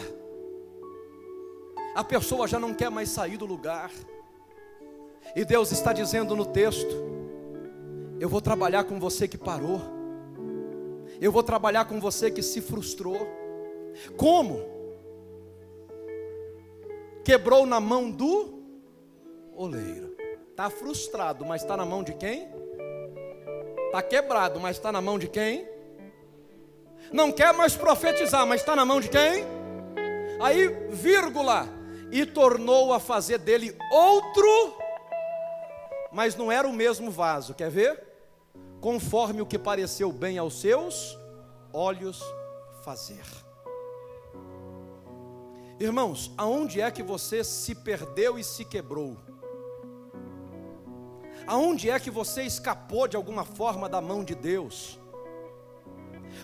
[1.95, 3.91] a pessoa já não quer mais sair do lugar,
[5.35, 6.95] e Deus está dizendo no texto:
[8.21, 9.81] Eu vou trabalhar com você que parou,
[11.25, 13.27] eu vou trabalhar com você que se frustrou.
[14.17, 14.61] Como?
[17.25, 18.63] Quebrou na mão do
[19.55, 20.17] oleiro.
[20.51, 22.49] Está frustrado, mas está na mão de quem?
[23.87, 25.73] Está quebrado, mas está na mão de quem?
[27.13, 29.45] não quer mais profetizar, mas está na mão de quem?
[30.41, 31.69] Aí, vírgula,
[32.11, 34.77] e tornou a fazer dele outro,
[36.11, 38.12] mas não era o mesmo vaso, quer ver?
[38.83, 41.17] Conforme o que pareceu bem aos seus
[41.73, 42.21] olhos
[42.85, 43.23] fazer.
[45.79, 49.17] Irmãos, aonde é que você se perdeu e se quebrou?
[51.47, 54.99] Aonde é que você escapou de alguma forma da mão de Deus?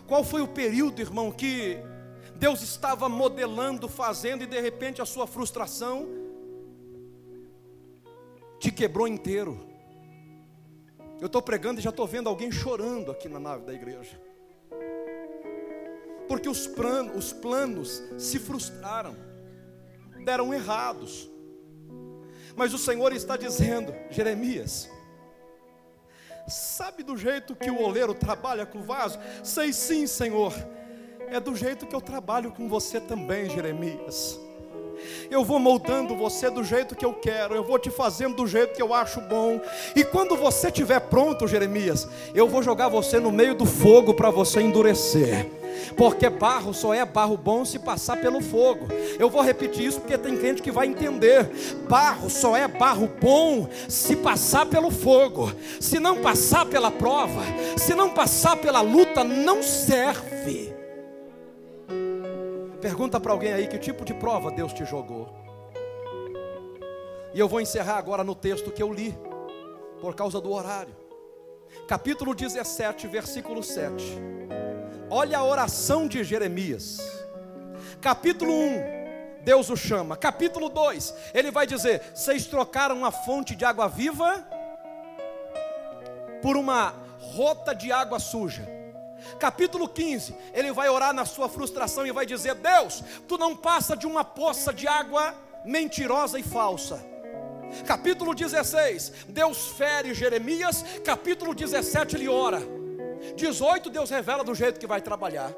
[0.07, 1.77] Qual foi o período, irmão, que
[2.37, 6.07] Deus estava modelando, fazendo e de repente a sua frustração
[8.61, 9.67] te quebrou inteiro?
[11.20, 14.20] Eu estou pregando e já estou vendo alguém chorando aqui na nave da igreja.
[16.28, 19.16] Porque os, planos, os planos se frustraram,
[20.24, 21.28] deram errados.
[22.54, 24.90] Mas o Senhor está dizendo, Jeremias,
[26.48, 29.18] Sabe do jeito que o oleiro trabalha com o vaso?
[29.44, 30.54] Sei sim, Senhor.
[31.28, 34.40] É do jeito que eu trabalho com você também, Jeremias.
[35.30, 38.74] Eu vou moldando você do jeito que eu quero, eu vou te fazendo do jeito
[38.74, 39.61] que eu acho bom.
[39.94, 44.30] E quando você estiver pronto, Jeremias, eu vou jogar você no meio do fogo para
[44.30, 45.58] você endurecer
[45.96, 48.87] porque barro só é barro bom se passar pelo fogo.
[49.18, 51.50] Eu vou repetir isso porque tem gente que vai entender.
[51.88, 55.52] Barro só é barro bom se passar pelo fogo.
[55.80, 57.42] Se não passar pela prova,
[57.76, 60.67] se não passar pela luta, não serve.
[62.80, 65.28] Pergunta para alguém aí que tipo de prova Deus te jogou.
[67.34, 69.18] E eu vou encerrar agora no texto que eu li,
[70.00, 70.94] por causa do horário.
[71.88, 74.04] Capítulo 17, versículo 7.
[75.10, 77.00] Olha a oração de Jeremias.
[78.00, 80.16] Capítulo 1, Deus o chama.
[80.16, 84.46] Capítulo 2, ele vai dizer: Vocês trocaram a fonte de água viva
[86.40, 88.77] por uma rota de água suja.
[89.38, 93.96] Capítulo 15, ele vai orar na sua frustração e vai dizer: Deus, tu não passa
[93.96, 97.04] de uma poça de água mentirosa e falsa.
[97.87, 100.85] Capítulo 16, Deus fere Jeremias.
[101.04, 102.61] Capítulo 17, ele ora.
[103.37, 105.52] 18 Deus revela do jeito que vai trabalhar.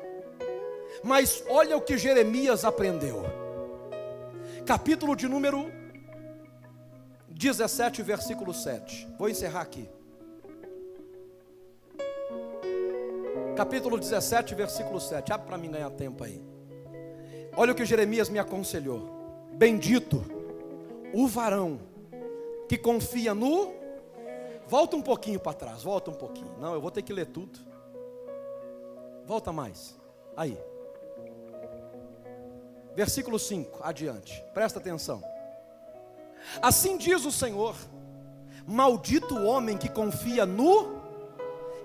[1.05, 3.23] Mas olha o que Jeremias aprendeu.
[4.67, 5.71] Capítulo de número
[7.29, 9.09] 17, versículo 7.
[9.19, 9.89] Vou encerrar aqui.
[13.61, 15.35] Capítulo 17, versículo 7.
[15.35, 16.43] Abre para mim ganhar tempo aí.
[17.55, 19.07] Olha o que Jeremias me aconselhou.
[19.53, 20.25] Bendito
[21.13, 21.79] o varão
[22.67, 23.75] que confia no
[24.67, 26.57] Volta um pouquinho para trás, volta um pouquinho.
[26.59, 27.59] Não, eu vou ter que ler tudo.
[29.27, 29.95] Volta mais.
[30.35, 30.57] Aí.
[32.97, 34.43] Versículo 5, adiante.
[34.55, 35.23] Presta atenção.
[36.63, 37.77] Assim diz o Senhor:
[38.67, 40.99] Maldito o homem que confia no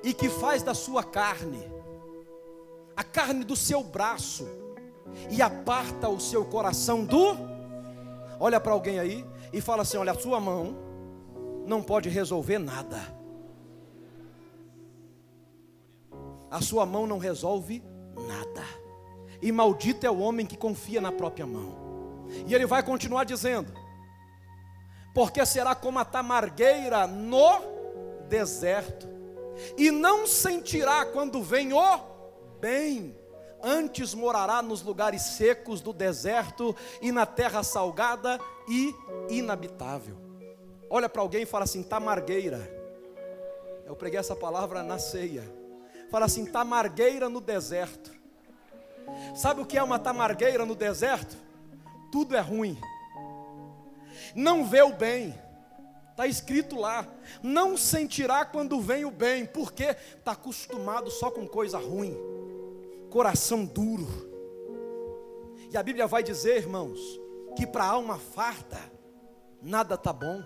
[0.06, 1.60] e que faz da sua carne,
[2.96, 4.48] a carne do seu braço,
[5.30, 7.38] e aparta o seu coração do.
[8.39, 10.76] Olha para alguém aí e fala assim: Olha, a sua mão
[11.66, 13.02] não pode resolver nada.
[16.50, 17.84] A sua mão não resolve
[18.28, 18.64] nada.
[19.41, 21.76] E maldito é o homem que confia na própria mão.
[22.48, 23.72] E ele vai continuar dizendo:
[25.14, 27.62] Porque será como a tamargueira no
[28.28, 29.08] deserto,
[29.78, 32.14] e não sentirá quando vem o
[32.66, 33.16] bem,
[33.61, 38.91] antes morará nos lugares secos do deserto e na terra salgada e
[39.30, 40.18] inabitável.
[40.89, 42.68] Olha para alguém e fala assim: tamargueira.
[43.86, 45.43] Eu preguei essa palavra na ceia.
[46.09, 48.11] Fala assim: tamargueira no deserto.
[49.36, 51.38] Sabe o que é uma tamargueira no deserto?
[52.11, 52.76] Tudo é ruim.
[54.34, 55.39] Não vê o bem.
[56.09, 57.05] Está escrito lá.
[57.43, 62.18] Não sentirá quando vem o bem, porque está acostumado só com coisa ruim.
[63.16, 64.05] Coração duro.
[65.72, 66.99] E a Bíblia vai dizer, irmãos,
[67.55, 68.78] que para a alma farta,
[69.61, 70.43] nada está bom.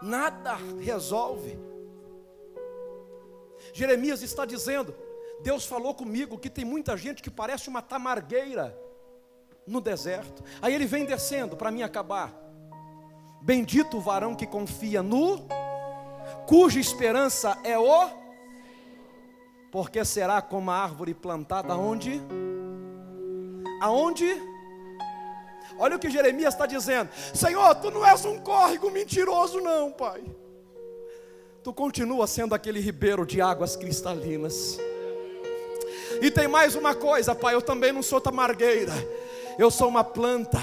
[0.00, 1.58] Nada resolve.
[3.74, 4.94] Jeremias está dizendo:
[5.42, 8.74] Deus falou comigo que tem muita gente que parece uma tamargueira
[9.66, 10.42] no deserto.
[10.62, 12.32] Aí ele vem descendo para mim acabar.
[13.42, 15.46] Bendito o varão que confia no,
[16.46, 18.27] cuja esperança é o,
[19.70, 22.20] porque será como a árvore plantada onde?
[23.80, 24.26] Aonde?
[25.78, 30.22] Olha o que Jeremias está dizendo: Senhor, tu não és um córrego mentiroso, não, Pai.
[31.62, 34.78] Tu continua sendo aquele ribeiro de águas cristalinas.
[36.22, 38.92] E tem mais uma coisa, Pai, eu também não sou tamargueira.
[39.58, 40.58] Eu sou uma planta,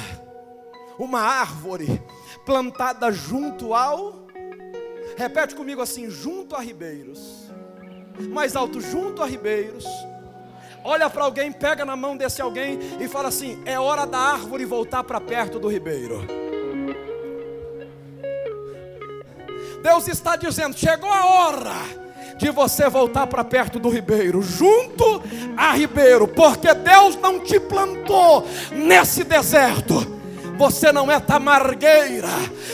[0.97, 2.01] uma árvore
[2.45, 4.25] plantada junto ao
[5.15, 7.44] Repete comigo assim, junto a ribeiros.
[8.19, 9.85] Mais alto, junto a ribeiros.
[10.83, 14.65] Olha para alguém, pega na mão desse alguém e fala assim: é hora da árvore
[14.65, 16.25] voltar para perto do ribeiro.
[19.81, 22.05] Deus está dizendo: chegou a hora
[22.37, 25.21] de você voltar para perto do ribeiro, junto
[25.55, 30.15] a ribeiro, porque Deus não te plantou nesse deserto.
[30.57, 32.29] Você não é tamargueira,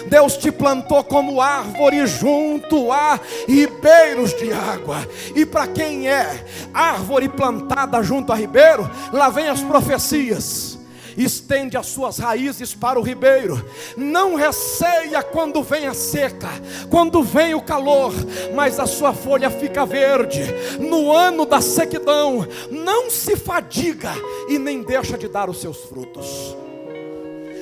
[0.07, 4.97] Deus te plantou como árvore junto a ribeiros de água.
[5.35, 10.71] E para quem é árvore plantada junto a ribeiro, lá vem as profecias
[11.17, 13.63] estende as suas raízes para o ribeiro,
[13.97, 16.49] não receia quando vem a seca,
[16.89, 18.13] quando vem o calor,
[18.55, 20.41] mas a sua folha fica verde.
[20.79, 24.11] No ano da sequidão, não se fadiga
[24.47, 26.55] e nem deixa de dar os seus frutos.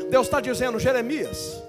[0.09, 1.61] Deus está dizendo, Jeremias,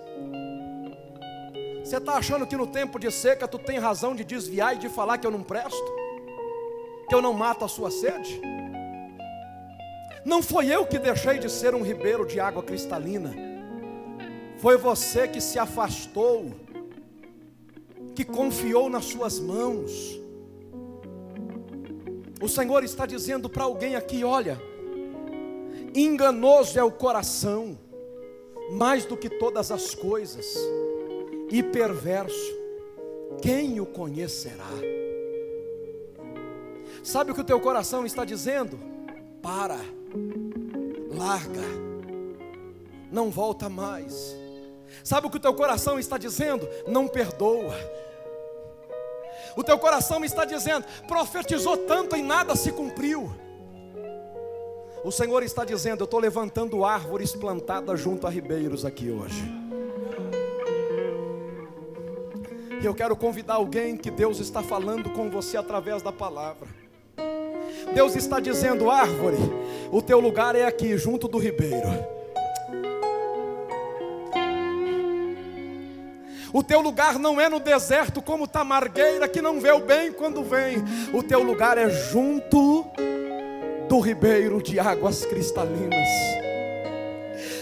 [1.85, 4.89] você está achando que no tempo de seca tu tem razão de desviar e de
[4.89, 5.93] falar que eu não presto?
[7.09, 8.41] Que eu não mato a sua sede?
[10.25, 13.35] Não foi eu que deixei de ser um ribeiro de água cristalina.
[14.59, 16.53] Foi você que se afastou,
[18.15, 19.91] que confiou nas suas mãos.
[22.41, 24.61] O Senhor está dizendo para alguém aqui: olha,
[25.95, 27.79] enganoso é o coração,
[28.71, 30.57] mais do que todas as coisas,
[31.51, 32.59] e perverso,
[33.43, 34.71] quem o conhecerá?
[37.03, 38.79] Sabe o que o teu coração está dizendo?
[39.43, 39.79] Para
[41.11, 41.63] larga,
[43.11, 44.37] não volta mais.
[45.03, 46.69] Sabe o que o teu coração está dizendo?
[46.87, 47.75] Não perdoa.
[49.57, 53.33] O teu coração está dizendo: profetizou tanto e nada se cumpriu.
[55.03, 59.43] O Senhor está dizendo: Eu estou levantando árvores plantadas junto a ribeiros aqui hoje.
[62.83, 66.69] E eu quero convidar alguém que Deus está falando com você através da palavra.
[67.95, 69.39] Deus está dizendo: árvore,
[69.91, 71.89] o teu lugar é aqui, junto do ribeiro.
[76.53, 80.43] O teu lugar não é no deserto como tamargueira que não vê o bem quando
[80.43, 80.79] vem.
[81.15, 82.85] O teu lugar é junto
[83.91, 86.09] do ribeiro de águas cristalinas.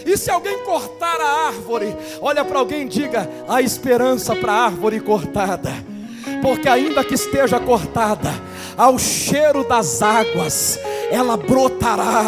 [0.05, 4.65] E se alguém cortar a árvore, olha para alguém e diga: a esperança para a
[4.65, 5.71] árvore cortada
[6.41, 8.31] porque ainda que esteja cortada,
[8.77, 10.79] ao cheiro das águas,
[11.11, 12.25] ela brotará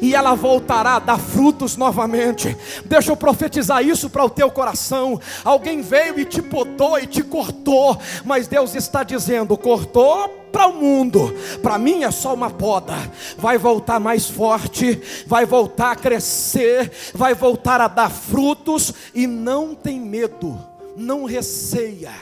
[0.00, 2.56] e ela voltará a dar frutos novamente.
[2.84, 5.20] Deixa eu profetizar isso para o teu coração.
[5.44, 10.74] Alguém veio e te podou e te cortou, mas Deus está dizendo: cortou para o
[10.74, 12.94] mundo, para mim é só uma poda.
[13.36, 19.74] Vai voltar mais forte, vai voltar a crescer, vai voltar a dar frutos e não
[19.74, 20.56] tem medo,
[20.96, 22.12] não receia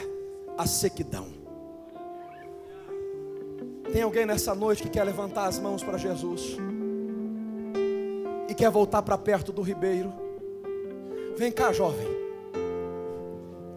[0.57, 1.32] a sequidão.
[3.93, 6.57] Tem alguém nessa noite que quer levantar as mãos para Jesus
[8.49, 10.11] e quer voltar para perto do ribeiro?
[11.37, 12.07] Vem cá, jovem.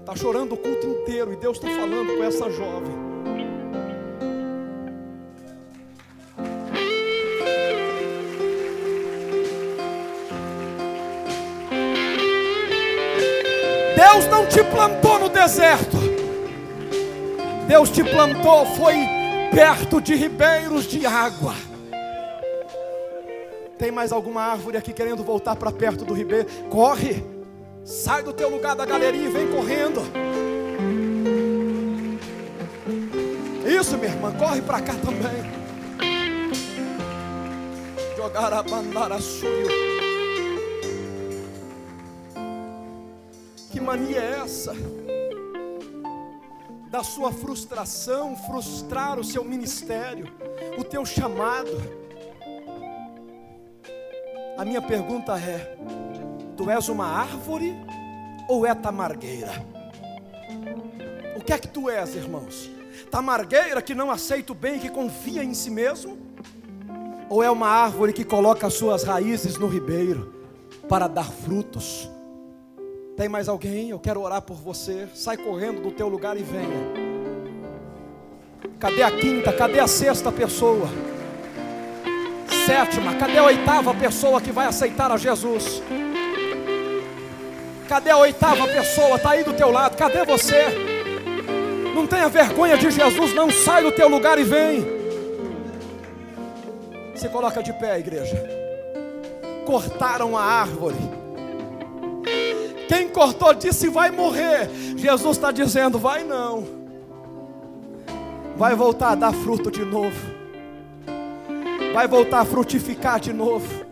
[0.01, 2.95] Está chorando o culto inteiro e Deus está falando com essa jovem.
[13.95, 15.99] Deus não te plantou no deserto.
[17.69, 19.16] Deus te plantou foi
[19.51, 21.55] perto de ribeiros de água.
[23.79, 26.47] Tem mais alguma árvore aqui querendo voltar para perto do ribeiro?
[26.71, 27.23] Corre!
[27.85, 30.03] Sai do teu lugar da galeria e vem correndo.
[33.65, 35.57] Isso, minha irmã, corre para cá também.
[38.17, 39.69] Jogar a bandara suyo.
[43.71, 44.75] Que mania é essa?
[46.97, 50.33] Da sua frustração, frustrar o seu ministério,
[50.79, 51.71] o teu chamado.
[54.57, 55.77] A minha pergunta é:
[56.57, 57.77] tu és uma árvore
[58.49, 59.53] ou é tamargueira?
[61.37, 62.71] O que é que tu és, irmãos?
[63.11, 66.17] Tamargueira que não aceita o bem, que confia em si mesmo?
[67.29, 70.35] Ou é uma árvore que coloca as suas raízes no ribeiro
[70.89, 72.09] para dar frutos?
[73.17, 73.89] Tem mais alguém?
[73.89, 75.09] Eu quero orar por você.
[75.15, 77.07] Sai correndo do teu lugar e venha.
[78.79, 79.53] Cadê a quinta?
[79.55, 80.87] Cadê a sexta pessoa?
[82.67, 85.83] Sétima, cadê a oitava pessoa que vai aceitar a Jesus?
[87.89, 89.17] Cadê a oitava pessoa?
[89.17, 90.67] Está aí do teu lado, cadê você?
[91.95, 94.85] Não tenha vergonha de Jesus, não sai do teu lugar e vem.
[97.15, 98.37] Se coloca de pé, igreja.
[99.65, 101.26] Cortaram a árvore.
[102.89, 104.71] Quem cortou disse vai morrer.
[104.97, 106.67] Jesus está dizendo: vai não.
[108.57, 110.35] Vai voltar a dar fruto de novo.
[111.93, 113.87] Vai voltar a frutificar de novo.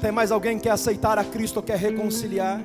[0.00, 2.60] Tem mais alguém que quer aceitar a Cristo ou quer reconciliar?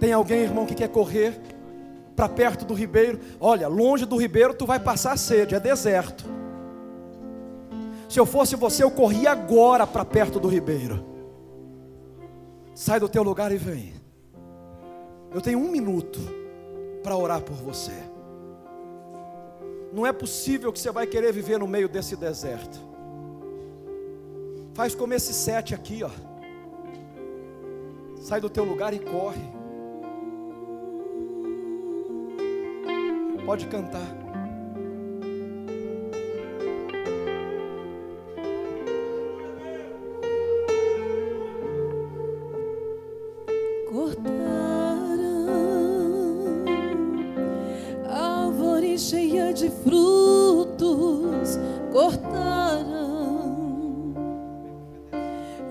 [0.00, 1.40] Tem alguém, irmão, que quer correr
[2.16, 3.20] para perto do ribeiro?
[3.38, 6.33] Olha, longe do ribeiro tu vai passar sede, é deserto.
[8.14, 11.04] Se eu fosse você, eu corria agora para perto do ribeiro.
[12.72, 13.92] Sai do teu lugar e vem.
[15.32, 16.20] Eu tenho um minuto
[17.02, 17.90] para orar por você.
[19.92, 22.78] Não é possível que você vai querer viver no meio desse deserto.
[24.74, 26.10] Faz como esse sete aqui, ó.
[28.20, 29.42] Sai do teu lugar e corre.
[33.44, 34.23] Pode cantar.
[51.94, 53.14] Cortaram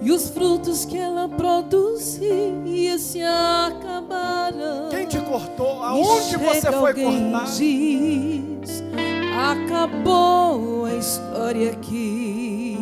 [0.01, 4.88] e os frutos que ela produzia se acabaram.
[4.89, 5.84] Quem te cortou?
[5.84, 6.93] Aonde você foi?
[7.57, 8.82] Diz,
[9.51, 12.78] acabou a história aqui.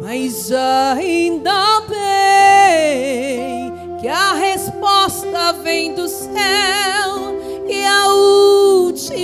[0.00, 7.07] Mas ainda bem que a resposta vem do céu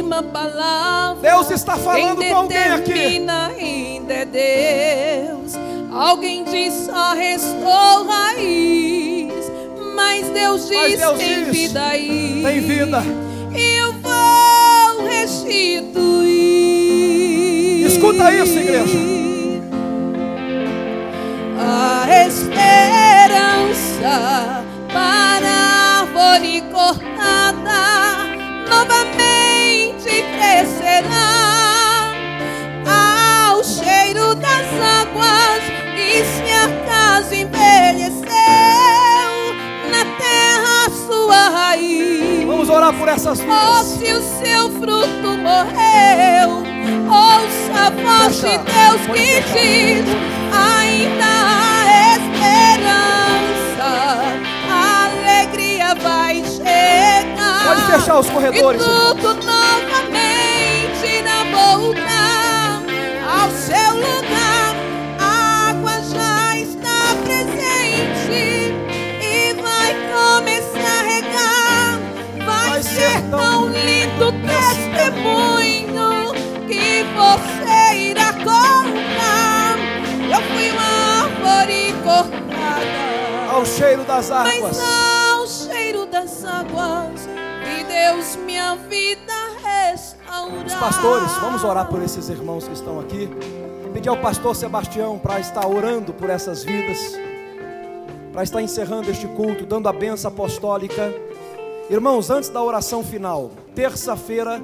[0.05, 1.31] última palavra.
[1.31, 2.93] Deus está falando quem com alguém aqui.
[2.93, 5.55] determina ainda é Deus.
[5.91, 9.33] Alguém diz só restou raiz,
[9.95, 12.43] mas Deus diz Mas Deus tem diz, vida aí.
[12.45, 13.03] tem vida.
[13.55, 16.27] Eu vou restituir.
[17.87, 18.99] Escuta isso, igreja.
[21.59, 23.65] A esperança
[36.23, 38.25] se acaso envelheceu
[39.91, 42.45] na terra sua raiz.
[42.47, 43.87] Vamos orar por essas Ou vidas.
[43.87, 46.63] se o seu fruto morreu,
[47.09, 48.59] ouça a voz Fecha.
[48.59, 49.53] de Deus Pode que fechar.
[49.55, 50.05] diz:
[50.53, 51.85] ainda há
[52.17, 53.89] esperança,
[54.71, 54.73] a
[55.07, 57.65] alegria vai chegar.
[57.67, 62.83] Pode fechar os corredores, E tudo novamente irá voltar
[63.41, 64.44] ao seu lugar.
[75.25, 76.35] Testemunho
[76.69, 79.79] que você irá contar.
[80.31, 83.51] Eu fui uma árvore cortada.
[83.51, 84.81] Ao cheiro das Mas águas.
[84.81, 87.29] ao cheiro das águas
[87.65, 90.67] e Deus minha vida restaurar.
[90.67, 93.29] Os pastores, vamos orar por esses irmãos que estão aqui.
[93.93, 96.99] Pedir ao pastor Sebastião para estar orando por essas vidas,
[98.33, 101.15] para estar encerrando este culto, dando a benção apostólica.
[101.89, 104.61] Irmãos, antes da oração final, terça-feira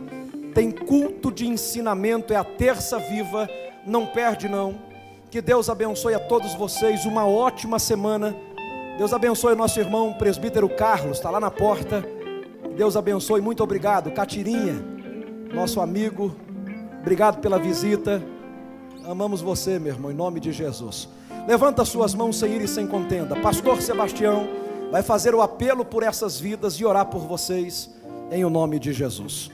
[0.54, 3.48] tem culto de ensinamento, é a terça viva,
[3.86, 4.78] não perde não.
[5.30, 8.34] Que Deus abençoe a todos vocês, uma ótima semana.
[8.98, 12.04] Deus abençoe o nosso irmão presbítero Carlos, está lá na porta.
[12.76, 14.10] Deus abençoe, muito obrigado.
[14.10, 14.74] Catirinha,
[15.52, 16.34] nosso amigo,
[17.00, 18.22] obrigado pela visita.
[19.04, 21.08] Amamos você, meu irmão, em nome de Jesus.
[21.46, 23.36] Levanta suas mãos sem ir e sem contenda.
[23.36, 24.48] Pastor Sebastião
[24.90, 27.90] vai fazer o apelo por essas vidas e orar por vocês
[28.30, 29.50] em o nome de Jesus.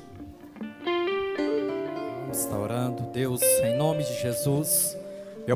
[2.37, 4.95] Está orando, Deus, em nome de Jesus.